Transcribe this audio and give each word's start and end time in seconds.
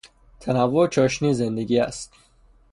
تنوع 0.39 0.87
چاشنی 0.87 1.33
زندگی 1.33 1.79
است. 1.79 2.13